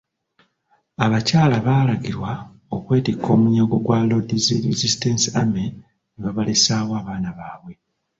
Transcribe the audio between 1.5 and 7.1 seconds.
baalagirwa okwetikka omunyago gwa Lord's Resistance Army ne babalesaawo